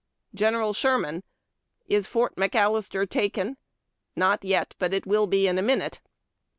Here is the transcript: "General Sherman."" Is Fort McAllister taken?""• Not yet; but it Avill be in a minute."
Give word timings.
"General 0.41 0.73
Sherman."" 0.73 1.21
Is 1.97 2.07
Fort 2.07 2.35
McAllister 2.35 3.07
taken?""• 3.07 3.49
Not 4.15 4.43
yet; 4.43 4.73
but 4.79 4.95
it 4.95 5.05
Avill 5.05 5.29
be 5.29 5.47
in 5.47 5.59
a 5.59 5.61
minute." 5.61 6.01